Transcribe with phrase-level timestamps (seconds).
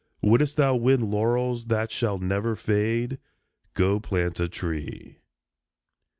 [0.23, 3.19] Wouldst thou win laurels that shall never fade?
[3.75, 5.19] Go plant a tree.